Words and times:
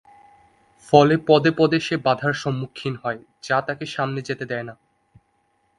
ফলে 0.87 1.15
পদে 1.27 1.51
পদে 1.57 1.79
সে 1.79 1.95
বাধার 1.97 2.33
সম্মুখীন 2.33 2.93
হয় 3.03 3.19
যা 3.43 3.57
তাকে 3.61 3.85
সামনে 3.85 4.19
যেতে 4.21 4.45
দেয় 4.45 4.63
না। 4.63 4.73